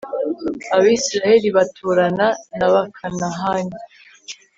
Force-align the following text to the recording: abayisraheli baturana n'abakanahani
abayisraheli 0.75 1.47
baturana 1.57 2.27
n'abakanahani 2.57 3.77